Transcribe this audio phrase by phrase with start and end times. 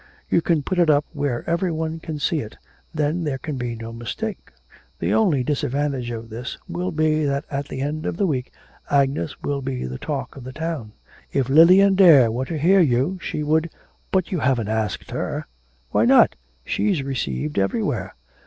[0.31, 2.57] You can put it up where every one can see it,
[2.91, 4.49] then there can be no mistake.
[4.97, 8.51] The only disadvantage of this will be that at the end of the week
[8.89, 10.93] Agnes will be the talk of the town.
[11.31, 13.69] If Lilian Dare were to hear you she would'
[14.11, 15.45] 'But you haven't asked her?'
[15.91, 16.35] 'Why not?
[16.65, 18.15] she's received everywhere.'